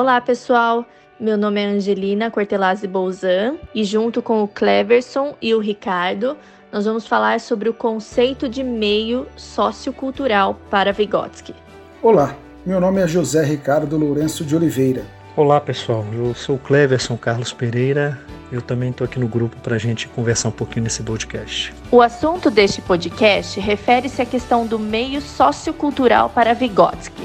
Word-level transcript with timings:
Olá, 0.00 0.20
pessoal! 0.20 0.86
Meu 1.18 1.36
nome 1.36 1.60
é 1.60 1.66
Angelina 1.66 2.30
Cortelazzi 2.30 2.86
Bolzan 2.86 3.56
e 3.74 3.82
junto 3.82 4.22
com 4.22 4.44
o 4.44 4.46
Cleverson 4.46 5.34
e 5.42 5.52
o 5.52 5.58
Ricardo, 5.58 6.36
nós 6.70 6.84
vamos 6.84 7.04
falar 7.04 7.40
sobre 7.40 7.68
o 7.68 7.74
conceito 7.74 8.48
de 8.48 8.62
meio 8.62 9.26
sociocultural 9.34 10.56
para 10.70 10.92
Vygotsky. 10.92 11.52
Olá, 12.00 12.36
meu 12.64 12.80
nome 12.80 13.02
é 13.02 13.08
José 13.08 13.44
Ricardo 13.44 13.98
Lourenço 13.98 14.44
de 14.44 14.54
Oliveira. 14.54 15.02
Olá, 15.34 15.60
pessoal. 15.60 16.06
Eu 16.12 16.32
sou 16.32 16.54
o 16.54 16.60
Cleverson 16.60 17.16
Carlos 17.16 17.52
Pereira. 17.52 18.16
Eu 18.52 18.62
também 18.62 18.90
estou 18.90 19.04
aqui 19.04 19.18
no 19.18 19.26
grupo 19.26 19.56
para 19.56 19.74
a 19.74 19.78
gente 19.78 20.06
conversar 20.06 20.50
um 20.50 20.52
pouquinho 20.52 20.84
nesse 20.84 21.02
podcast. 21.02 21.74
O 21.90 22.00
assunto 22.00 22.52
deste 22.52 22.80
podcast 22.80 23.58
refere-se 23.58 24.22
à 24.22 24.24
questão 24.24 24.64
do 24.64 24.78
meio 24.78 25.20
sociocultural 25.20 26.30
para 26.30 26.54
Vygotsky. 26.54 27.17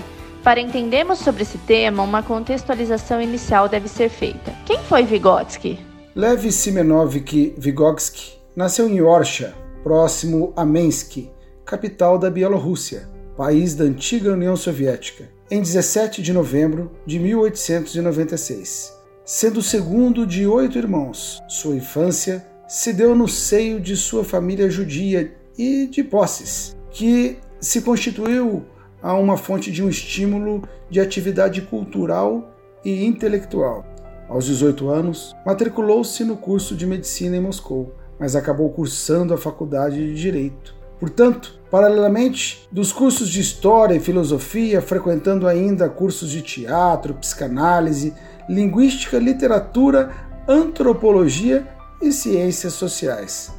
Para 0.43 0.59
entendermos 0.59 1.19
sobre 1.19 1.43
esse 1.43 1.57
tema, 1.59 2.03
uma 2.03 2.21
contextualização 2.21 3.21
inicial 3.21 3.69
deve 3.69 3.87
ser 3.87 4.09
feita. 4.09 4.53
Quem 4.65 4.77
foi 4.83 5.03
Vygotsky? 5.03 5.79
Lev 6.13 6.51
Simenovich 6.51 7.55
Vygotsky 7.57 8.33
nasceu 8.53 8.89
em 8.89 9.01
Orsha, 9.01 9.55
próximo 9.83 10.51
a 10.53 10.65
Minsk, 10.65 11.29
capital 11.63 12.19
da 12.19 12.29
Bielorrússia, 12.29 13.09
país 13.37 13.73
da 13.73 13.85
antiga 13.85 14.33
União 14.33 14.57
Soviética, 14.57 15.29
em 15.49 15.61
17 15.61 16.21
de 16.21 16.33
novembro 16.33 16.91
de 17.05 17.19
1896. 17.19 18.93
Sendo 19.23 19.61
o 19.61 19.63
segundo 19.63 20.27
de 20.27 20.45
oito 20.45 20.77
irmãos, 20.77 21.41
sua 21.47 21.75
infância 21.75 22.45
se 22.67 22.91
deu 22.91 23.15
no 23.15 23.29
seio 23.29 23.79
de 23.79 23.95
sua 23.95 24.25
família 24.25 24.69
judia 24.69 25.33
e 25.57 25.87
de 25.87 26.03
posses, 26.03 26.75
que 26.91 27.37
se 27.61 27.81
constituiu 27.81 28.65
a 29.03 29.13
uma 29.13 29.35
fonte 29.35 29.69
de 29.69 29.83
um 29.83 29.89
estímulo 29.89 30.63
de 30.89 31.01
atividade 31.01 31.61
cultural 31.61 32.55
e 32.85 33.05
intelectual. 33.05 33.85
Aos 34.29 34.45
18 34.45 34.89
anos, 34.89 35.35
matriculou-se 35.45 36.23
no 36.23 36.37
curso 36.37 36.75
de 36.75 36.87
medicina 36.87 37.35
em 37.35 37.41
Moscou, 37.41 37.93
mas 38.17 38.35
acabou 38.35 38.69
cursando 38.69 39.33
a 39.33 39.37
faculdade 39.37 39.97
de 39.97 40.15
direito. 40.15 40.73
Portanto, 40.99 41.59
paralelamente 41.69 42.65
dos 42.71 42.93
cursos 42.93 43.27
de 43.27 43.41
história 43.41 43.95
e 43.95 43.99
filosofia, 43.99 44.81
frequentando 44.81 45.45
ainda 45.45 45.89
cursos 45.89 46.31
de 46.31 46.41
teatro, 46.41 47.15
psicanálise, 47.15 48.13
linguística, 48.47 49.17
literatura, 49.17 50.11
antropologia 50.47 51.67
e 52.01 52.11
ciências 52.13 52.73
sociais. 52.73 53.51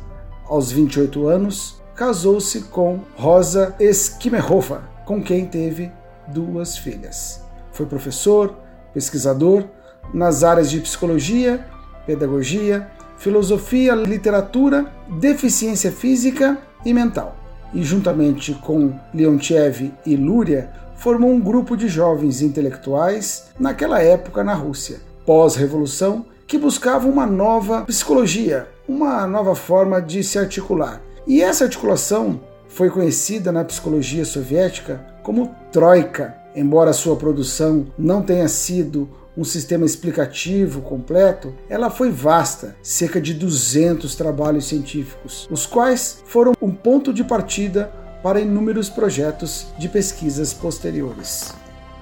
Aos 0.47 0.73
28 0.73 1.27
anos, 1.29 1.83
casou-se 1.95 2.63
com 2.63 3.01
Rosa 3.17 3.75
Skimerhofer, 3.79 4.81
com 5.05 5.23
quem 5.23 5.47
teve 5.47 5.91
duas 6.29 6.77
filhas. 6.77 7.43
Foi 7.73 7.87
professor, 7.87 8.57
pesquisador 8.93 9.65
nas 10.13 10.45
áreas 10.45 10.71
de 10.71 10.81
psicologia, 10.81 11.67
pedagogia, 12.07 12.89
filosofia, 13.17 13.95
literatura, 13.95 14.93
deficiência 15.19 15.91
física 15.91 16.59
e 16.85 16.93
mental. 16.93 17.37
E 17.73 17.83
juntamente 17.83 18.55
com 18.55 18.95
Leontiev 19.13 19.93
e 20.07 20.17
Luria, 20.17 20.71
formou 20.97 21.31
um 21.31 21.41
grupo 21.41 21.77
de 21.77 21.89
jovens 21.89 22.41
intelectuais 22.41 23.47
naquela 23.59 24.01
época 24.01 24.45
na 24.45 24.55
Rússia, 24.55 25.01
pós-revolução, 25.27 26.27
que 26.47 26.59
buscavam 26.59 27.11
uma 27.11 27.27
nova 27.27 27.83
psicologia, 27.83 28.69
uma 28.87 29.27
nova 29.27 29.55
forma 29.55 30.01
de 30.01 30.23
se 30.23 30.39
articular. 30.39 31.01
E 31.27 31.43
essa 31.43 31.65
articulação 31.65 32.41
foi 32.75 32.91
conhecida 32.91 33.53
na 33.53 33.65
psicologia 33.65 34.25
soviética 34.25 35.01
como 35.23 35.55
Troika, 35.71 36.37
embora 36.57 36.93
sua 36.93 37.15
produção 37.15 37.87
não 37.97 38.21
tenha 38.21 38.49
sido 38.49 39.09
um 39.37 39.45
sistema 39.45 39.87
explicativo 39.87 40.81
completo, 40.81 41.55
ela 41.69 41.89
foi 41.89 42.11
vasta, 42.11 42.77
cerca 42.83 43.21
de 43.21 43.33
200 43.33 44.15
trabalhos 44.17 44.67
científicos, 44.67 45.49
os 45.51 45.67
quais 45.67 46.23
foram 46.27 46.53
um 46.61 46.73
ponto 46.73 47.13
de 47.13 47.23
partida 47.23 47.93
para 48.23 48.41
inúmeros 48.41 48.89
projetos 48.89 49.69
de 49.79 49.89
pesquisas 49.89 50.53
posteriores. 50.53 51.55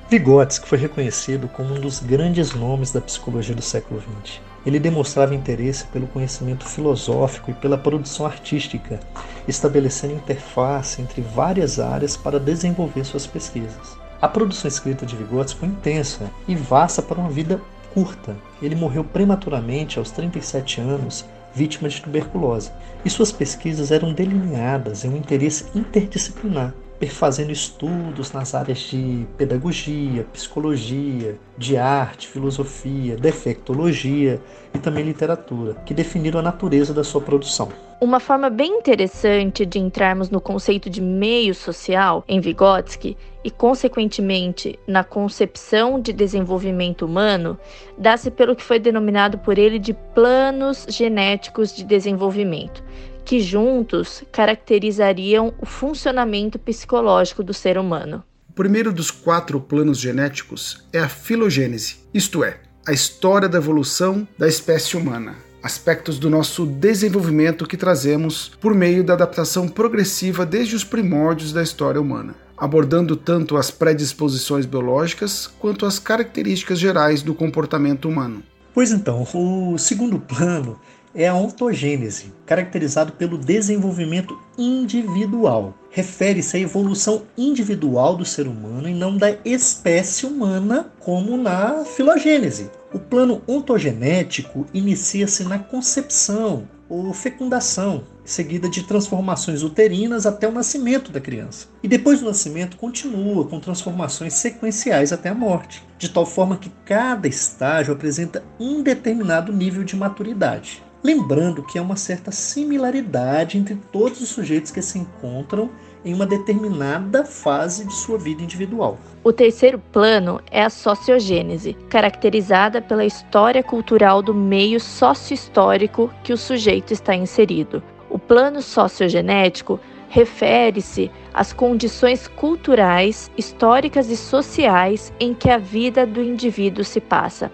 Vygotsky 0.08 0.68
foi 0.68 0.78
reconhecido 0.78 1.48
como 1.48 1.74
um 1.74 1.80
dos 1.80 2.00
grandes 2.00 2.54
nomes 2.54 2.92
da 2.92 3.00
psicologia 3.00 3.54
do 3.54 3.62
século 3.62 4.00
XX. 4.00 4.51
Ele 4.64 4.78
demonstrava 4.78 5.34
interesse 5.34 5.84
pelo 5.86 6.06
conhecimento 6.06 6.68
filosófico 6.68 7.50
e 7.50 7.54
pela 7.54 7.76
produção 7.76 8.26
artística, 8.26 9.00
estabelecendo 9.48 10.14
interface 10.14 11.02
entre 11.02 11.20
várias 11.20 11.80
áreas 11.80 12.16
para 12.16 12.38
desenvolver 12.38 13.04
suas 13.04 13.26
pesquisas. 13.26 13.96
A 14.20 14.28
produção 14.28 14.68
escrita 14.68 15.04
de 15.04 15.16
Vygotsky 15.16 15.60
foi 15.60 15.68
intensa 15.68 16.30
e 16.46 16.54
vasta 16.54 17.02
para 17.02 17.18
uma 17.18 17.30
vida 17.30 17.60
curta. 17.92 18.36
Ele 18.62 18.76
morreu 18.76 19.02
prematuramente 19.02 19.98
aos 19.98 20.10
37 20.12 20.80
anos, 20.80 21.24
vítima 21.52 21.88
de 21.88 22.00
tuberculose, 22.00 22.70
e 23.04 23.10
suas 23.10 23.32
pesquisas 23.32 23.90
eram 23.90 24.12
delineadas 24.12 25.04
em 25.04 25.08
um 25.08 25.16
interesse 25.16 25.66
interdisciplinar 25.74 26.72
perfazendo 27.02 27.50
estudos 27.50 28.30
nas 28.30 28.54
áreas 28.54 28.78
de 28.78 29.26
pedagogia, 29.36 30.24
psicologia, 30.32 31.36
de 31.58 31.76
arte, 31.76 32.28
filosofia, 32.28 33.16
defectologia 33.16 34.40
e 34.72 34.78
também 34.78 35.02
literatura, 35.02 35.74
que 35.84 35.92
definiram 35.92 36.38
a 36.38 36.42
natureza 36.44 36.94
da 36.94 37.02
sua 37.02 37.20
produção. 37.20 37.70
Uma 38.00 38.20
forma 38.20 38.48
bem 38.48 38.78
interessante 38.78 39.66
de 39.66 39.80
entrarmos 39.80 40.30
no 40.30 40.40
conceito 40.40 40.88
de 40.88 41.00
meio 41.00 41.56
social 41.56 42.24
em 42.28 42.40
Vygotsky 42.40 43.16
e, 43.42 43.50
consequentemente, 43.50 44.78
na 44.86 45.02
concepção 45.02 46.00
de 46.00 46.12
desenvolvimento 46.12 47.04
humano, 47.04 47.58
dá-se 47.98 48.30
pelo 48.30 48.54
que 48.54 48.62
foi 48.62 48.78
denominado 48.78 49.38
por 49.38 49.58
ele 49.58 49.80
de 49.80 49.92
planos 49.92 50.86
genéticos 50.88 51.74
de 51.74 51.82
desenvolvimento, 51.82 52.82
que 53.24 53.40
juntos 53.40 54.22
caracterizariam 54.32 55.54
o 55.60 55.66
funcionamento 55.66 56.58
psicológico 56.58 57.42
do 57.42 57.54
ser 57.54 57.78
humano. 57.78 58.22
O 58.48 58.52
primeiro 58.52 58.92
dos 58.92 59.10
quatro 59.10 59.60
planos 59.60 59.98
genéticos 59.98 60.84
é 60.92 60.98
a 60.98 61.08
filogênese, 61.08 61.96
isto 62.12 62.44
é, 62.44 62.60
a 62.86 62.92
história 62.92 63.48
da 63.48 63.58
evolução 63.58 64.28
da 64.36 64.46
espécie 64.46 64.96
humana, 64.96 65.36
aspectos 65.62 66.18
do 66.18 66.28
nosso 66.28 66.66
desenvolvimento 66.66 67.66
que 67.66 67.76
trazemos 67.76 68.50
por 68.60 68.74
meio 68.74 69.04
da 69.04 69.14
adaptação 69.14 69.68
progressiva 69.68 70.44
desde 70.44 70.74
os 70.74 70.84
primórdios 70.84 71.52
da 71.52 71.62
história 71.62 72.00
humana, 72.00 72.34
abordando 72.56 73.16
tanto 73.16 73.56
as 73.56 73.70
predisposições 73.70 74.66
biológicas 74.66 75.46
quanto 75.58 75.86
as 75.86 75.98
características 75.98 76.78
gerais 76.78 77.22
do 77.22 77.34
comportamento 77.34 78.08
humano. 78.08 78.42
Pois 78.74 78.90
então, 78.90 79.26
o 79.34 79.78
segundo 79.78 80.18
plano 80.18 80.78
é 81.14 81.28
a 81.28 81.34
ontogênese, 81.34 82.32
caracterizado 82.46 83.12
pelo 83.12 83.38
desenvolvimento 83.38 84.38
individual. 84.56 85.74
Refere-se 85.90 86.56
à 86.56 86.60
evolução 86.60 87.22
individual 87.36 88.16
do 88.16 88.24
ser 88.24 88.46
humano 88.46 88.88
e 88.88 88.94
não 88.94 89.16
da 89.16 89.36
espécie 89.44 90.24
humana, 90.26 90.90
como 91.00 91.36
na 91.36 91.84
filogênese. 91.84 92.70
O 92.92 92.98
plano 92.98 93.42
ontogenético 93.46 94.66
inicia-se 94.72 95.44
na 95.44 95.58
concepção 95.58 96.68
ou 96.88 97.10
fecundação, 97.14 98.04
seguida 98.22 98.68
de 98.68 98.82
transformações 98.82 99.62
uterinas 99.62 100.26
até 100.26 100.46
o 100.46 100.52
nascimento 100.52 101.10
da 101.10 101.20
criança. 101.20 101.68
E 101.82 101.88
depois 101.88 102.20
do 102.20 102.26
nascimento 102.26 102.76
continua 102.76 103.46
com 103.46 103.58
transformações 103.58 104.34
sequenciais 104.34 105.10
até 105.10 105.30
a 105.30 105.34
morte, 105.34 105.82
de 105.96 106.10
tal 106.10 106.26
forma 106.26 106.58
que 106.58 106.70
cada 106.84 107.26
estágio 107.26 107.94
apresenta 107.94 108.44
um 108.60 108.82
determinado 108.82 109.52
nível 109.52 109.84
de 109.84 109.96
maturidade. 109.96 110.82
Lembrando 111.04 111.64
que 111.64 111.80
há 111.80 111.82
uma 111.82 111.96
certa 111.96 112.30
similaridade 112.30 113.58
entre 113.58 113.74
todos 113.90 114.20
os 114.20 114.28
sujeitos 114.28 114.70
que 114.70 114.80
se 114.80 115.00
encontram 115.00 115.68
em 116.04 116.14
uma 116.14 116.24
determinada 116.24 117.24
fase 117.24 117.84
de 117.84 117.92
sua 117.92 118.16
vida 118.16 118.40
individual. 118.40 118.96
O 119.24 119.32
terceiro 119.32 119.80
plano 119.90 120.40
é 120.48 120.62
a 120.62 120.70
sociogênese, 120.70 121.74
caracterizada 121.88 122.80
pela 122.80 123.04
história 123.04 123.64
cultural 123.64 124.22
do 124.22 124.32
meio 124.32 124.78
sociohistórico 124.78 126.08
que 126.22 126.32
o 126.32 126.38
sujeito 126.38 126.92
está 126.92 127.16
inserido. 127.16 127.82
O 128.08 128.16
plano 128.16 128.62
sociogenético 128.62 129.80
refere-se 130.08 131.10
às 131.34 131.52
condições 131.52 132.28
culturais, 132.28 133.28
históricas 133.36 134.08
e 134.08 134.16
sociais 134.16 135.12
em 135.18 135.34
que 135.34 135.50
a 135.50 135.58
vida 135.58 136.06
do 136.06 136.22
indivíduo 136.22 136.84
se 136.84 137.00
passa 137.00 137.50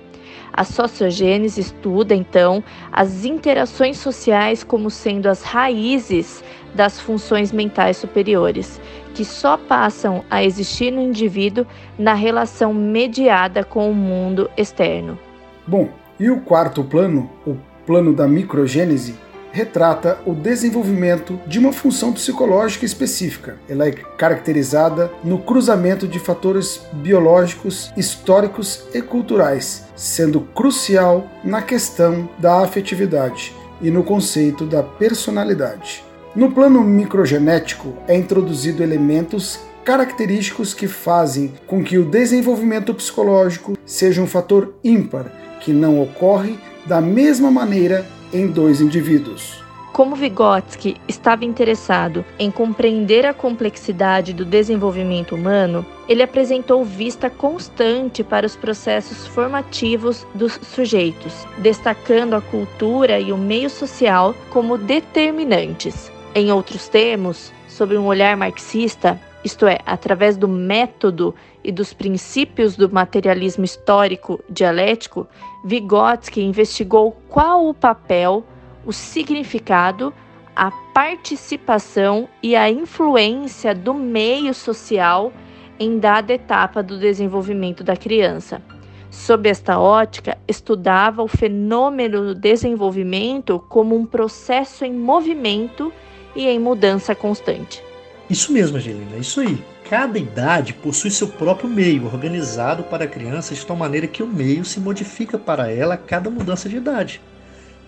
a 0.59 0.65
sociogênese 0.65 1.61
estuda, 1.61 2.17
então, 2.17 2.65
as 2.91 3.25
interações 3.25 3.97
sociais 3.97 4.65
como 4.65 4.91
sendo 4.91 5.29
as 5.29 5.41
raízes 5.41 6.43
das 6.75 6.99
funções 6.99 7.53
mentais 7.53 7.97
superiores, 7.97 8.81
que 9.15 9.25
só 9.25 9.57
passam 9.57 10.25
a 10.29 10.43
existir 10.43 10.91
no 10.91 11.01
indivíduo 11.01 11.65
na 11.97 12.13
relação 12.13 12.75
mediada 12.75 13.63
com 13.63 13.89
o 13.89 13.95
mundo 13.95 14.51
externo. 14.57 15.17
Bom, 15.65 15.91
e 16.19 16.29
o 16.29 16.41
quarto 16.41 16.83
plano, 16.83 17.31
o 17.47 17.57
plano 17.87 18.13
da 18.13 18.27
microgênese, 18.27 19.15
retrata 19.53 20.19
o 20.27 20.35
desenvolvimento 20.35 21.39
de 21.47 21.59
uma 21.59 21.73
função 21.73 22.13
psicológica 22.13 22.85
específica. 22.85 23.57
Ela 23.69 23.89
é 23.89 23.93
caracterizada 23.93 25.11
no 25.25 25.39
cruzamento 25.39 26.07
de 26.07 26.19
fatores 26.19 26.81
biológicos, 26.93 27.93
históricos 27.97 28.85
e 28.95 29.01
culturais, 29.01 29.85
sendo 29.97 30.41
crucial 30.41 31.29
na 31.43 31.63
questão 31.63 32.29
da 32.39 32.63
afetividade 32.63 33.55
e 33.81 33.91
no 33.91 34.03
conceito 34.03 34.67
da 34.67 34.83
personalidade. 34.83 36.05
No 36.35 36.53
plano 36.53 36.83
microgenético, 36.83 37.95
é 38.07 38.17
introduzido 38.17 38.83
elementos 38.83 39.59
característicos 39.85 40.75
que 40.75 40.87
fazem 40.87 41.55
com 41.67 41.83
que 41.83 41.97
o 41.97 42.05
desenvolvimento 42.05 42.93
psicológico 42.93 43.77
seja 43.87 44.21
um 44.21 44.27
fator 44.27 44.75
ímpar, 44.85 45.33
que 45.61 45.73
não 45.73 46.01
ocorre 46.01 46.59
da 46.85 47.01
mesma 47.01 47.51
maneira 47.51 48.05
em 48.33 48.47
dois 48.47 48.81
indivíduos. 48.81 49.63
Como 49.93 50.15
Vygotsky 50.15 50.97
estava 51.09 51.45
interessado 51.45 52.25
em 52.39 52.53
compreender 52.53 53.27
a 53.27 53.35
complexidade 53.35 54.33
do 54.33 54.45
desenvolvimento 54.45 55.35
humano, 55.35 55.85
ele 56.09 56.23
apresentou 56.23 56.85
vista 56.85 57.29
constante 57.29 58.23
para 58.23 58.47
os 58.47 58.55
processos 58.55 59.27
formativos 59.27 60.25
dos 60.35 60.53
sujeitos, 60.63 61.33
destacando 61.59 62.35
a 62.35 62.41
cultura 62.41 63.19
e 63.19 63.33
o 63.33 63.37
meio 63.37 63.69
social 63.69 64.35
como 64.51 64.79
determinantes. 64.79 66.13
Em 66.33 66.53
outros 66.53 66.89
termos, 66.89 67.53
sob 67.67 67.97
um 67.97 68.07
olhar 68.07 68.37
marxista, 68.37 69.21
isto 69.45 69.67
é, 69.67 69.79
através 69.87 70.37
do 70.37 70.49
método 70.49 71.35
e 71.63 71.71
dos 71.71 71.93
princípios 71.93 72.77
do 72.77 72.91
materialismo 72.91 73.65
histórico 73.65 74.41
dialético, 74.49 75.29
Vygotsky 75.65 76.43
investigou 76.43 77.13
qual 77.29 77.69
o 77.69 77.75
papel, 77.75 78.45
o 78.85 78.93
significado, 78.93 80.13
a 80.57 80.73
participação 80.93 82.29
e 82.43 82.57
a 82.57 82.69
influência 82.69 83.75
do 83.75 83.95
meio 83.95 84.53
social 84.53 85.33
em 85.79 86.01
dada 86.01 86.33
etapa 86.33 86.83
do 86.83 86.99
desenvolvimento 86.99 87.85
da 87.85 87.97
criança. 87.97 88.61
Sob 89.09 89.49
esta 89.49 89.79
ótica, 89.79 90.37
estudava 90.47 91.23
o 91.23 91.29
fenômeno 91.29 92.27
do 92.27 92.35
desenvolvimento 92.35 93.65
como 93.69 93.97
um 93.97 94.05
processo 94.05 94.85
em 94.85 94.93
movimento 94.93 95.93
e 96.35 96.47
em 96.47 96.59
mudança 96.59 97.15
constante. 97.15 97.88
Isso 98.31 98.53
mesmo, 98.53 98.77
Angelina, 98.77 99.17
isso 99.17 99.41
aí. 99.41 99.63
Cada 99.89 100.19
idade 100.19 100.75
possui 100.75 101.11
seu 101.11 101.29
próprio 101.29 101.69
meio, 101.69 102.05
organizado 102.05 102.83
para 102.85 103.05
a 103.05 103.09
criança 103.09 103.55
de 103.55 103.65
tal 103.65 103.75
maneira 103.75 104.07
que 104.07 104.23
o 104.23 104.27
meio 104.27 104.67
se 104.67 104.79
modifica 104.79 105.39
para 105.39 105.73
ela 105.73 105.95
a 105.95 105.99
cada 105.99 106.29
mudança 106.29 106.69
de 106.69 106.77
idade. 106.77 107.23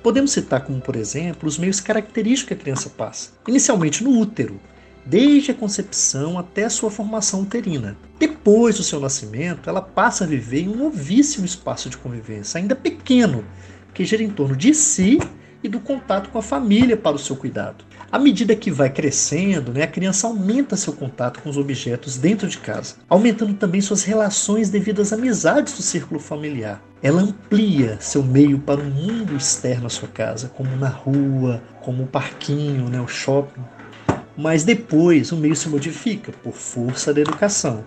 Podemos 0.02 0.32
citar 0.32 0.62
como, 0.62 0.80
por 0.80 0.96
exemplo, 0.96 1.46
os 1.46 1.58
meios 1.58 1.78
característicos 1.78 2.48
que 2.48 2.54
a 2.54 2.56
criança 2.56 2.88
passa. 2.88 3.32
Inicialmente 3.46 4.02
no 4.02 4.18
útero, 4.18 4.58
desde 5.04 5.50
a 5.50 5.54
concepção 5.54 6.38
até 6.38 6.64
a 6.64 6.70
sua 6.70 6.90
formação 6.90 7.42
uterina. 7.42 7.94
Depois 8.18 8.76
do 8.76 8.82
seu 8.82 8.98
nascimento, 8.98 9.68
ela 9.68 9.82
passa 9.82 10.24
a 10.24 10.26
viver 10.26 10.62
em 10.62 10.68
um 10.68 10.76
novíssimo 10.76 11.44
espaço 11.44 11.90
de 11.90 11.98
convivência, 11.98 12.58
ainda 12.58 12.74
pequeno, 12.74 13.44
que 13.92 14.06
gira 14.06 14.22
em 14.22 14.30
torno 14.30 14.56
de 14.56 14.72
si 14.72 15.18
e 15.62 15.68
do 15.68 15.80
contato 15.80 16.30
com 16.30 16.38
a 16.38 16.42
família 16.42 16.96
para 16.96 17.16
o 17.16 17.18
seu 17.18 17.36
cuidado. 17.36 17.84
À 18.12 18.18
medida 18.18 18.56
que 18.56 18.72
vai 18.72 18.90
crescendo, 18.90 19.72
né, 19.72 19.84
a 19.84 19.86
criança 19.86 20.26
aumenta 20.26 20.76
seu 20.76 20.92
contato 20.92 21.40
com 21.40 21.48
os 21.48 21.56
objetos 21.56 22.18
dentro 22.18 22.48
de 22.48 22.58
casa, 22.58 22.96
aumentando 23.08 23.54
também 23.54 23.80
suas 23.80 24.02
relações 24.02 24.68
devido 24.68 25.00
às 25.00 25.12
amizades 25.12 25.74
do 25.74 25.82
círculo 25.82 26.18
familiar. 26.18 26.82
Ela 27.00 27.22
amplia 27.22 27.98
seu 28.00 28.20
meio 28.24 28.58
para 28.58 28.80
o 28.80 28.84
mundo 28.84 29.36
externo 29.36 29.86
à 29.86 29.88
sua 29.88 30.08
casa, 30.08 30.48
como 30.48 30.74
na 30.76 30.88
rua, 30.88 31.62
como 31.82 32.02
o 32.02 32.06
parquinho, 32.08 32.88
né, 32.88 33.00
o 33.00 33.06
shopping. 33.06 33.62
Mas 34.36 34.64
depois 34.64 35.30
o 35.30 35.36
meio 35.36 35.54
se 35.54 35.68
modifica 35.68 36.32
por 36.32 36.54
força 36.54 37.14
da 37.14 37.20
educação 37.20 37.84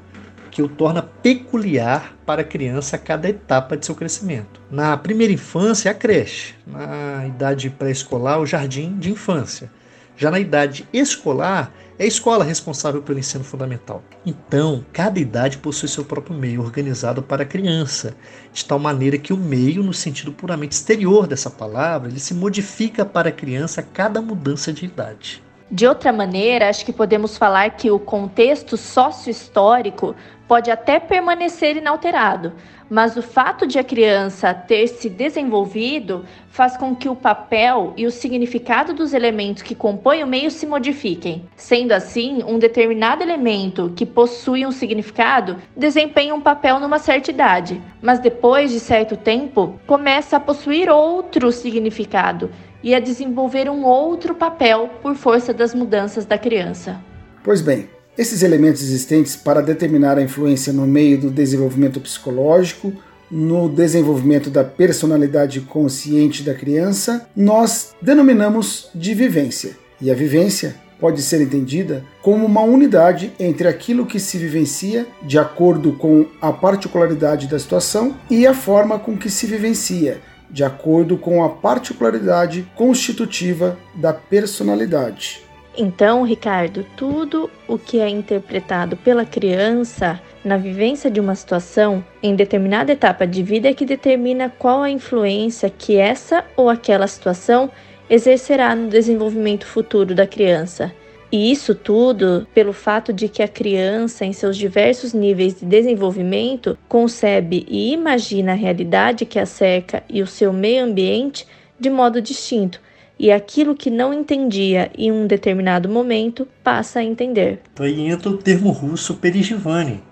que 0.50 0.62
o 0.62 0.70
torna 0.70 1.02
peculiar 1.02 2.16
para 2.26 2.44
a 2.44 2.46
criança 2.46 2.96
a 2.96 3.00
cada 3.00 3.28
etapa 3.28 3.76
de 3.76 3.86
seu 3.86 3.96
crescimento. 3.96 4.62
Na 4.72 4.96
primeira 4.96 5.34
infância, 5.34 5.92
a 5.92 5.94
creche, 5.94 6.54
na 6.66 7.26
idade 7.28 7.70
pré-escolar, 7.72 8.40
o 8.40 8.46
jardim 8.46 8.96
de 9.00 9.12
infância. 9.12 9.70
Já 10.16 10.30
na 10.30 10.40
idade 10.40 10.88
escolar, 10.94 11.74
é 11.98 12.04
a 12.04 12.08
escola 12.08 12.44
responsável 12.44 13.02
pelo 13.02 13.20
ensino 13.20 13.44
fundamental. 13.44 14.04
Então, 14.26 14.86
cada 14.92 15.20
idade 15.20 15.58
possui 15.58 15.88
seu 15.88 16.04
próprio 16.04 16.36
meio 16.36 16.62
organizado 16.62 17.22
para 17.22 17.44
a 17.44 17.46
criança, 17.46 18.16
de 18.52 18.66
tal 18.66 18.80
maneira 18.80 19.18
que 19.18 19.34
o 19.34 19.38
meio, 19.38 19.84
no 19.84 19.94
sentido 19.94 20.32
puramente 20.32 20.74
exterior 20.74 21.28
dessa 21.28 21.50
palavra, 21.50 22.10
ele 22.10 22.20
se 22.20 22.34
modifica 22.34 23.06
para 23.06 23.30
a 23.30 23.32
criança 23.32 23.82
a 23.82 23.84
cada 23.84 24.22
mudança 24.22 24.74
de 24.74 24.86
idade. 24.86 25.44
De 25.74 25.88
outra 25.88 26.14
maneira, 26.14 26.70
acho 26.70 26.86
que 26.86 26.94
podemos 26.94 27.36
falar 27.36 27.72
que 27.72 27.90
o 27.90 27.98
contexto 27.98 28.78
sócio-histórico 28.78 30.16
pode 30.48 30.70
até 30.70 31.00
permanecer 31.00 31.76
inalterado, 31.76 32.54
mas 32.88 33.18
o 33.18 33.24
fato 33.24 33.66
de 33.66 33.80
a 33.80 33.84
criança 33.84 34.54
ter 34.54 34.86
se 34.86 35.10
desenvolvido 35.10 36.26
faz 36.48 36.78
com 36.78 36.96
que 36.96 37.10
o 37.10 37.16
papel 37.16 37.92
e 37.98 38.06
o 38.06 38.12
significado 38.12 38.94
dos 38.94 39.16
elementos 39.16 39.64
que 39.64 39.74
compõem 39.74 40.24
o 40.24 40.28
meio 40.28 40.52
se 40.52 40.68
modifiquem. 40.68 41.50
Sendo 41.56 41.94
assim, 41.94 42.44
um 42.44 42.60
determinado 42.60 43.24
elemento 43.24 43.94
que 43.96 44.06
possui 44.06 44.68
um 44.68 44.72
significado 44.72 45.58
desempenha 45.76 46.36
um 46.36 46.42
papel 46.42 46.80
numa 46.80 47.00
certa 47.00 47.32
idade, 47.32 47.82
mas 48.00 48.20
depois 48.20 48.70
de 48.70 48.80
certo 48.80 49.18
tempo 49.18 49.80
começa 49.88 50.38
a 50.38 50.40
possuir 50.40 50.88
outro 50.88 51.52
significado 51.52 52.52
e 52.84 52.94
a 52.94 53.00
desenvolver 53.00 53.70
um 53.70 53.86
outro 53.86 54.36
papel 54.36 54.90
por 55.02 55.16
força 55.16 55.54
das 55.54 55.74
mudanças 55.74 56.26
da 56.26 56.38
criança. 56.38 57.00
Pois 57.44 57.62
bem, 57.62 57.88
esses 58.18 58.44
elementos 58.44 58.84
existentes 58.84 59.36
para 59.36 59.62
determinar 59.62 60.18
a 60.18 60.22
influência 60.22 60.72
no 60.74 60.86
meio 60.86 61.18
do 61.20 61.32
desenvolvimento 61.32 62.00
psicológico, 62.00 62.94
no 63.32 63.68
desenvolvimento 63.68 64.50
da 64.50 64.64
personalidade 64.64 65.62
consciente 65.62 66.44
da 66.44 66.54
criança, 66.54 67.28
nós 67.36 67.96
denominamos 68.02 68.90
de 68.94 69.16
vivência. 69.16 69.76
E 70.00 70.12
a 70.12 70.14
vivência 70.14 70.76
pode 71.00 71.22
ser 71.22 71.42
entendida 71.42 72.06
como 72.22 72.46
uma 72.46 72.62
unidade 72.62 73.34
entre 73.40 73.68
aquilo 73.68 74.06
que 74.06 74.20
se 74.20 74.38
vivencia 74.38 75.08
de 75.24 75.40
acordo 75.40 75.94
com 75.94 76.28
a 76.40 76.52
particularidade 76.54 77.48
da 77.48 77.58
situação 77.58 78.16
e 78.30 78.46
a 78.46 78.54
forma 78.54 79.00
com 79.00 79.18
que 79.18 79.30
se 79.30 79.46
vivencia, 79.46 80.22
de 80.54 80.64
acordo 80.64 81.18
com 81.18 81.44
a 81.44 81.50
particularidade 81.50 82.66
constitutiva 82.76 83.76
da 83.96 84.14
personalidade. 84.14 85.42
Então, 85.76 86.22
Ricardo, 86.22 86.86
tudo 86.96 87.50
o 87.68 87.80
que 87.80 88.00
é 88.00 88.08
interpretado 88.08 88.96
pela 88.96 89.26
criança 89.26 90.22
na 90.46 90.56
vivência 90.56 91.10
de 91.10 91.20
uma 91.20 91.34
situação 91.34 92.06
em 92.22 92.36
determinada 92.36 92.92
etapa 92.92 93.26
de 93.26 93.42
vida 93.42 93.68
é 93.68 93.74
que 93.74 93.84
determina 93.84 94.54
qual 94.60 94.84
a 94.84 94.90
influência 94.92 95.72
que 95.72 95.98
essa 95.98 96.46
ou 96.56 96.70
aquela 96.70 97.08
situação 97.08 97.72
exercerá 98.08 98.76
no 98.76 98.88
desenvolvimento 98.88 99.66
futuro 99.66 100.14
da 100.14 100.28
criança. 100.28 100.94
E 101.34 101.52
isso 101.52 101.74
tudo 101.74 102.46
pelo 102.54 102.72
fato 102.72 103.12
de 103.12 103.28
que 103.28 103.42
a 103.42 103.48
criança, 103.48 104.24
em 104.24 104.32
seus 104.32 104.56
diversos 104.56 105.14
níveis 105.14 105.60
de 105.60 105.66
desenvolvimento, 105.66 106.78
concebe 106.88 107.66
e 107.68 107.92
imagina 107.92 108.52
a 108.52 108.56
realidade 108.56 109.26
que 109.26 109.40
a 109.40 109.46
cerca 109.48 110.04
e 110.08 110.22
o 110.22 110.28
seu 110.28 110.54
meio 110.54 110.84
ambiente 110.84 111.48
de 111.80 111.90
modo 111.90 112.22
distinto, 112.22 112.80
e 113.18 113.32
aquilo 113.32 113.74
que 113.74 113.90
não 113.90 114.14
entendia 114.14 114.92
em 114.96 115.12
um 115.12 115.26
determinado 115.26 115.90
momento 115.90 116.48
passa 116.64 117.00
a 117.00 117.04
entender. 117.04 117.62
Aí 117.80 118.08
entra 118.08 118.30
o 118.30 118.38
termo 118.38 118.70
russo 118.70 119.16
perigivane. 119.16 120.04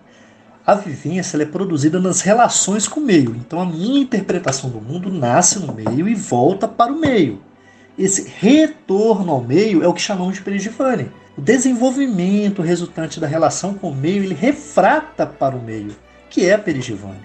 A 0.66 0.74
vivência 0.74 1.40
é 1.40 1.46
produzida 1.46 2.00
nas 2.00 2.22
relações 2.22 2.88
com 2.88 3.00
o 3.00 3.06
meio, 3.06 3.36
então 3.36 3.62
a 3.62 3.66
minha 3.66 4.02
interpretação 4.02 4.72
do 4.72 4.82
mundo 4.82 5.12
nasce 5.12 5.60
no 5.60 5.72
meio 5.72 6.10
e 6.10 6.16
volta 6.16 6.68
para 6.68 6.92
o 6.92 7.00
meio. 7.00 7.51
Esse 8.02 8.34
retorno 8.40 9.32
ao 9.32 9.44
meio 9.44 9.84
é 9.84 9.88
o 9.88 9.94
que 9.94 10.02
chamamos 10.02 10.34
de 10.34 10.42
perigifane. 10.42 11.12
O 11.38 11.42
desenvolvimento 11.42 12.64
resultante 12.64 13.20
da 13.20 13.28
relação 13.28 13.76
com 13.76 13.92
o 13.92 13.96
meio, 13.96 14.24
ele 14.24 14.34
refrata 14.34 15.24
para 15.24 15.56
o 15.56 15.62
meio, 15.62 15.96
que 16.28 16.44
é 16.44 16.54
a 16.54 16.58
perigivane. 16.58 17.22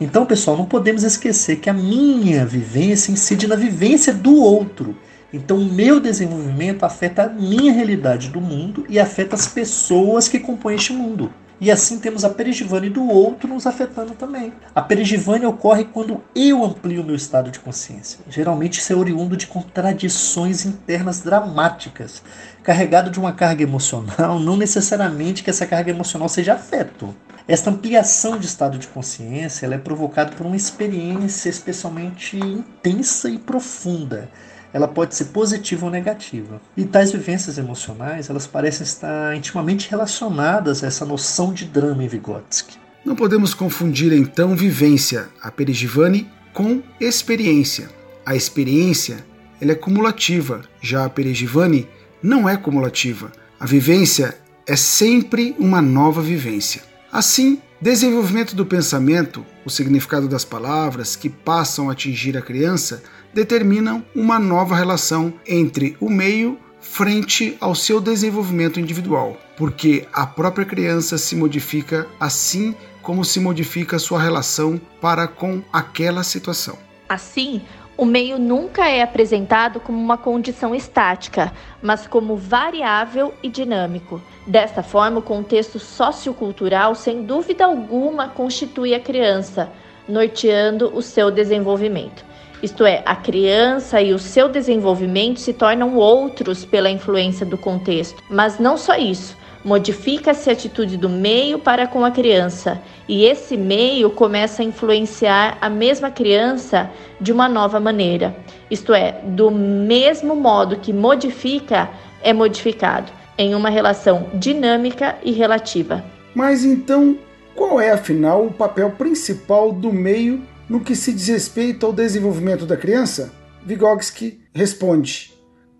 Então, 0.00 0.24
pessoal, 0.24 0.56
não 0.56 0.64
podemos 0.64 1.02
esquecer 1.02 1.56
que 1.56 1.68
a 1.68 1.74
minha 1.74 2.46
vivência 2.46 3.12
incide 3.12 3.46
na 3.46 3.54
vivência 3.54 4.14
do 4.14 4.34
outro. 4.34 4.96
Então, 5.30 5.58
o 5.58 5.70
meu 5.70 6.00
desenvolvimento 6.00 6.84
afeta 6.84 7.24
a 7.24 7.28
minha 7.28 7.70
realidade 7.70 8.30
do 8.30 8.40
mundo 8.40 8.86
e 8.88 8.98
afeta 8.98 9.34
as 9.34 9.46
pessoas 9.46 10.26
que 10.26 10.40
compõem 10.40 10.76
este 10.76 10.94
mundo. 10.94 11.30
E 11.64 11.70
assim 11.70 11.98
temos 11.98 12.26
a 12.26 12.28
perigivane 12.28 12.90
do 12.90 13.08
outro 13.08 13.48
nos 13.48 13.66
afetando 13.66 14.12
também. 14.12 14.52
A 14.74 14.82
perigivane 14.82 15.46
ocorre 15.46 15.84
quando 15.86 16.22
eu 16.34 16.62
amplio 16.62 17.00
o 17.00 17.04
meu 17.06 17.14
estado 17.16 17.50
de 17.50 17.58
consciência. 17.58 18.18
Geralmente 18.28 18.80
isso 18.80 18.92
é 18.92 18.96
oriundo 18.96 19.34
de 19.34 19.46
contradições 19.46 20.66
internas 20.66 21.22
dramáticas, 21.22 22.22
carregado 22.62 23.10
de 23.10 23.18
uma 23.18 23.32
carga 23.32 23.62
emocional, 23.62 24.38
não 24.38 24.58
necessariamente 24.58 25.42
que 25.42 25.48
essa 25.48 25.66
carga 25.66 25.88
emocional 25.90 26.28
seja 26.28 26.52
afeto. 26.52 27.16
Esta 27.48 27.70
ampliação 27.70 28.38
de 28.38 28.44
estado 28.44 28.76
de 28.76 28.86
consciência 28.88 29.64
ela 29.64 29.76
é 29.76 29.78
provocada 29.78 30.32
por 30.36 30.44
uma 30.44 30.56
experiência 30.56 31.48
especialmente 31.48 32.36
intensa 32.36 33.30
e 33.30 33.38
profunda 33.38 34.28
ela 34.74 34.88
pode 34.88 35.14
ser 35.14 35.26
positiva 35.26 35.86
ou 35.86 35.90
negativa. 35.90 36.60
E 36.76 36.84
tais 36.84 37.12
vivências 37.12 37.58
emocionais, 37.58 38.28
elas 38.28 38.44
parecem 38.44 38.82
estar 38.82 39.36
intimamente 39.36 39.88
relacionadas 39.88 40.82
a 40.82 40.88
essa 40.88 41.06
noção 41.06 41.52
de 41.52 41.64
drama 41.64 42.02
em 42.02 42.08
Vygotsky. 42.08 42.76
Não 43.04 43.14
podemos 43.14 43.54
confundir 43.54 44.12
então 44.12 44.56
vivência, 44.56 45.28
a 45.40 45.48
Perigivani, 45.48 46.28
com 46.52 46.82
experiência. 46.98 47.88
A 48.26 48.34
experiência 48.34 49.24
ela 49.60 49.72
é 49.72 49.76
cumulativa, 49.76 50.62
já 50.82 51.04
a 51.04 51.10
Perigivani 51.10 51.88
não 52.20 52.48
é 52.48 52.56
cumulativa. 52.56 53.30
A 53.60 53.66
vivência 53.66 54.36
é 54.66 54.74
sempre 54.74 55.54
uma 55.56 55.80
nova 55.80 56.20
vivência. 56.20 56.82
Assim, 57.12 57.60
desenvolvimento 57.80 58.56
do 58.56 58.66
pensamento, 58.66 59.46
o 59.64 59.70
significado 59.70 60.26
das 60.26 60.44
palavras 60.44 61.14
que 61.14 61.28
passam 61.28 61.88
a 61.88 61.92
atingir 61.92 62.36
a 62.36 62.42
criança, 62.42 63.04
determinam 63.34 64.04
uma 64.14 64.38
nova 64.38 64.74
relação 64.74 65.34
entre 65.46 65.96
o 66.00 66.08
meio 66.08 66.58
frente 66.80 67.56
ao 67.60 67.74
seu 67.74 68.00
desenvolvimento 68.00 68.78
individual, 68.78 69.36
porque 69.56 70.06
a 70.12 70.26
própria 70.26 70.64
criança 70.64 71.18
se 71.18 71.34
modifica 71.34 72.06
assim 72.20 72.74
como 73.02 73.24
se 73.24 73.40
modifica 73.40 73.98
sua 73.98 74.20
relação 74.20 74.80
para 75.00 75.26
com 75.26 75.62
aquela 75.72 76.22
situação. 76.22 76.78
Assim, 77.08 77.60
o 77.96 78.04
meio 78.04 78.38
nunca 78.38 78.88
é 78.88 79.02
apresentado 79.02 79.78
como 79.78 79.98
uma 79.98 80.16
condição 80.16 80.74
estática, 80.74 81.52
mas 81.82 82.06
como 82.06 82.36
variável 82.36 83.32
e 83.42 83.48
dinâmico. 83.48 84.20
Desta 84.46 84.82
forma, 84.82 85.18
o 85.18 85.22
contexto 85.22 85.78
sociocultural, 85.78 86.94
sem 86.94 87.24
dúvida 87.24 87.64
alguma, 87.64 88.28
constitui 88.28 88.94
a 88.94 89.00
criança, 89.00 89.70
norteando 90.08 90.96
o 90.96 91.02
seu 91.02 91.30
desenvolvimento. 91.30 92.24
Isto 92.64 92.86
é, 92.86 93.02
a 93.04 93.14
criança 93.14 94.00
e 94.00 94.14
o 94.14 94.18
seu 94.18 94.48
desenvolvimento 94.48 95.38
se 95.38 95.52
tornam 95.52 95.96
outros 95.96 96.64
pela 96.64 96.88
influência 96.88 97.44
do 97.44 97.58
contexto. 97.58 98.22
Mas 98.30 98.58
não 98.58 98.78
só 98.78 98.96
isso, 98.96 99.36
modifica-se 99.62 100.48
a 100.48 100.54
atitude 100.54 100.96
do 100.96 101.06
meio 101.06 101.58
para 101.58 101.86
com 101.86 102.06
a 102.06 102.10
criança, 102.10 102.80
e 103.06 103.26
esse 103.26 103.54
meio 103.54 104.08
começa 104.08 104.62
a 104.62 104.64
influenciar 104.64 105.58
a 105.60 105.68
mesma 105.68 106.10
criança 106.10 106.90
de 107.20 107.32
uma 107.32 107.50
nova 107.50 107.78
maneira. 107.78 108.34
Isto 108.70 108.94
é, 108.94 109.20
do 109.22 109.50
mesmo 109.50 110.34
modo 110.34 110.76
que 110.76 110.90
modifica, 110.90 111.90
é 112.22 112.32
modificado, 112.32 113.12
em 113.36 113.54
uma 113.54 113.68
relação 113.68 114.30
dinâmica 114.32 115.16
e 115.22 115.32
relativa. 115.32 116.02
Mas 116.34 116.64
então, 116.64 117.14
qual 117.54 117.78
é 117.78 117.90
afinal 117.90 118.46
o 118.46 118.50
papel 118.50 118.90
principal 118.92 119.70
do 119.70 119.92
meio 119.92 120.53
no 120.68 120.80
que 120.80 120.96
se 120.96 121.12
diz 121.12 121.28
respeito 121.28 121.84
ao 121.86 121.92
desenvolvimento 121.92 122.66
da 122.66 122.76
criança? 122.76 123.32
Vygotsky 123.64 124.40
responde: 124.52 125.32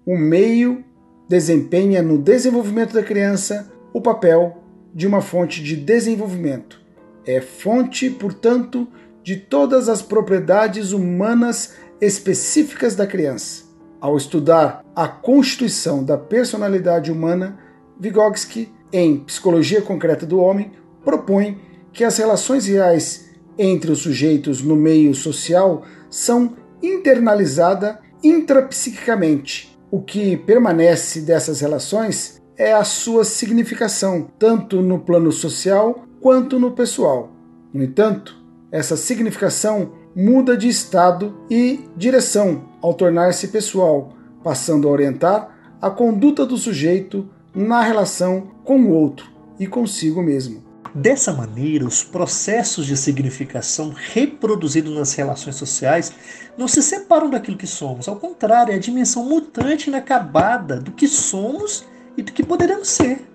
o 0.06 0.16
meio 0.16 0.84
desempenha 1.28 2.02
no 2.02 2.18
desenvolvimento 2.18 2.92
da 2.92 3.02
criança 3.02 3.72
o 3.92 4.00
papel 4.00 4.62
de 4.94 5.06
uma 5.06 5.20
fonte 5.20 5.62
de 5.62 5.76
desenvolvimento. 5.76 6.80
É 7.26 7.40
fonte, 7.40 8.10
portanto, 8.10 8.86
de 9.22 9.36
todas 9.36 9.88
as 9.88 10.02
propriedades 10.02 10.92
humanas 10.92 11.74
específicas 12.00 12.94
da 12.94 13.06
criança. 13.06 13.64
Ao 14.00 14.16
estudar 14.16 14.84
a 14.94 15.08
constituição 15.08 16.04
da 16.04 16.18
personalidade 16.18 17.10
humana, 17.10 17.58
Vygotsky, 17.98 18.70
em 18.92 19.20
Psicologia 19.20 19.80
Concreta 19.80 20.26
do 20.26 20.38
Homem, 20.38 20.72
propõe 21.02 21.58
que 21.92 22.04
as 22.04 22.18
relações 22.18 22.66
reais 22.66 23.30
entre 23.58 23.90
os 23.90 24.00
sujeitos 24.00 24.62
no 24.62 24.76
meio 24.76 25.14
social 25.14 25.84
são 26.10 26.56
internalizadas 26.82 27.96
intrapsiquicamente. 28.22 29.78
O 29.90 30.00
que 30.00 30.36
permanece 30.36 31.20
dessas 31.20 31.60
relações 31.60 32.42
é 32.56 32.72
a 32.72 32.84
sua 32.84 33.24
significação, 33.24 34.28
tanto 34.38 34.80
no 34.80 35.00
plano 35.00 35.30
social 35.30 36.04
quanto 36.20 36.58
no 36.58 36.72
pessoal. 36.72 37.30
No 37.72 37.82
entanto, 37.82 38.36
essa 38.70 38.96
significação 38.96 39.92
muda 40.14 40.56
de 40.56 40.68
estado 40.68 41.36
e 41.50 41.80
direção 41.96 42.68
ao 42.80 42.94
tornar-se 42.94 43.48
pessoal, 43.48 44.12
passando 44.42 44.88
a 44.88 44.90
orientar 44.90 45.76
a 45.80 45.90
conduta 45.90 46.46
do 46.46 46.56
sujeito 46.56 47.28
na 47.54 47.82
relação 47.82 48.52
com 48.64 48.80
o 48.80 48.90
outro 48.90 49.26
e 49.58 49.66
consigo 49.66 50.22
mesmo. 50.22 50.62
Dessa 50.94 51.32
maneira, 51.32 51.84
os 51.84 52.04
processos 52.04 52.86
de 52.86 52.96
significação 52.96 53.92
reproduzidos 53.92 54.94
nas 54.94 55.12
relações 55.14 55.56
sociais 55.56 56.12
não 56.56 56.68
se 56.68 56.80
separam 56.80 57.28
daquilo 57.28 57.56
que 57.56 57.66
somos. 57.66 58.06
Ao 58.06 58.14
contrário, 58.14 58.72
é 58.72 58.76
a 58.76 58.78
dimensão 58.78 59.24
mutante 59.24 59.86
e 59.86 59.88
inacabada 59.88 60.78
do 60.78 60.92
que 60.92 61.08
somos 61.08 61.84
e 62.16 62.22
do 62.22 62.32
que 62.32 62.44
poderemos 62.44 62.86
ser. 62.86 63.28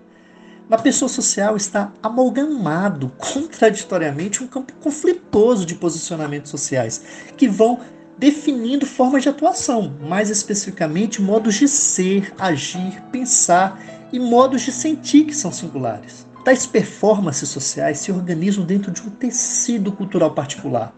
Na 0.70 0.78
pessoa 0.78 1.08
social 1.10 1.54
está 1.54 1.92
amalgamado 2.02 3.12
contraditoriamente 3.18 4.42
um 4.42 4.46
campo 4.46 4.72
conflituoso 4.80 5.66
de 5.66 5.74
posicionamentos 5.74 6.50
sociais 6.50 7.02
que 7.36 7.46
vão 7.46 7.80
definindo 8.16 8.86
formas 8.86 9.22
de 9.22 9.28
atuação, 9.28 9.98
mais 10.00 10.30
especificamente 10.30 11.20
modos 11.20 11.56
de 11.56 11.68
ser, 11.68 12.32
agir, 12.38 13.02
pensar 13.12 13.78
e 14.10 14.18
modos 14.18 14.62
de 14.62 14.72
sentir 14.72 15.24
que 15.24 15.34
são 15.36 15.52
singulares. 15.52 16.29
Tais 16.44 16.66
performances 16.66 17.48
sociais 17.48 17.98
se 17.98 18.10
organizam 18.10 18.64
dentro 18.64 18.90
de 18.90 19.02
um 19.02 19.10
tecido 19.10 19.92
cultural 19.92 20.32
particular, 20.32 20.94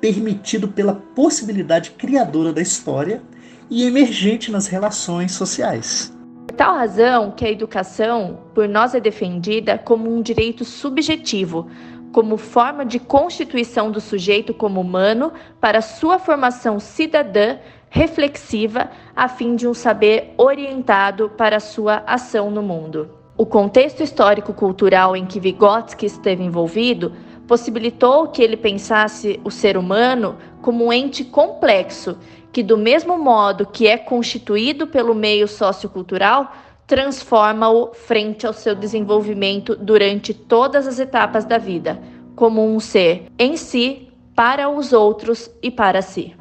permitido 0.00 0.68
pela 0.68 0.94
possibilidade 0.94 1.90
criadora 1.90 2.52
da 2.52 2.62
história 2.62 3.22
e 3.70 3.84
emergente 3.84 4.50
nas 4.50 4.66
relações 4.66 5.32
sociais 5.32 6.12
tal 6.58 6.74
razão 6.74 7.30
que 7.30 7.44
a 7.46 7.50
educação, 7.50 8.40
por 8.52 8.68
nós, 8.68 8.92
é 8.92 8.98
defendida 8.98 9.78
como 9.78 10.12
um 10.12 10.20
direito 10.20 10.64
subjetivo, 10.64 11.70
como 12.12 12.36
forma 12.36 12.84
de 12.84 12.98
constituição 12.98 13.92
do 13.92 14.00
sujeito 14.00 14.52
como 14.52 14.80
humano 14.80 15.32
para 15.60 15.80
sua 15.80 16.18
formação 16.18 16.80
cidadã 16.80 17.58
reflexiva, 17.88 18.90
a 19.14 19.28
fim 19.28 19.54
de 19.54 19.68
um 19.68 19.72
saber 19.72 20.34
orientado 20.36 21.30
para 21.30 21.60
sua 21.60 22.02
ação 22.04 22.50
no 22.50 22.60
mundo. 22.60 23.17
O 23.38 23.46
contexto 23.46 24.02
histórico-cultural 24.02 25.14
em 25.14 25.24
que 25.24 25.38
Vygotsky 25.38 26.06
esteve 26.06 26.42
envolvido 26.42 27.12
possibilitou 27.46 28.26
que 28.26 28.42
ele 28.42 28.56
pensasse 28.56 29.38
o 29.44 29.50
ser 29.50 29.76
humano 29.76 30.36
como 30.60 30.86
um 30.86 30.92
ente 30.92 31.24
complexo 31.24 32.18
que, 32.50 32.64
do 32.64 32.76
mesmo 32.76 33.16
modo 33.16 33.64
que 33.64 33.86
é 33.86 33.96
constituído 33.96 34.88
pelo 34.88 35.14
meio 35.14 35.46
sociocultural, 35.46 36.52
transforma-o 36.84 37.94
frente 37.94 38.44
ao 38.44 38.52
seu 38.52 38.74
desenvolvimento 38.74 39.76
durante 39.76 40.34
todas 40.34 40.88
as 40.88 40.98
etapas 40.98 41.44
da 41.44 41.58
vida, 41.58 42.02
como 42.34 42.66
um 42.66 42.80
ser 42.80 43.26
em 43.38 43.56
si, 43.56 44.08
para 44.34 44.68
os 44.68 44.92
outros 44.92 45.48
e 45.62 45.70
para 45.70 46.02
si. 46.02 46.37